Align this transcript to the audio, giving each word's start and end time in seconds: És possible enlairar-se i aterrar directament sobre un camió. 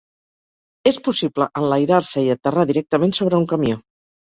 És 0.91 0.97
possible 1.07 1.47
enlairar-se 1.61 2.25
i 2.29 2.33
aterrar 2.37 2.67
directament 2.73 3.17
sobre 3.21 3.41
un 3.45 3.49
camió. 3.55 3.81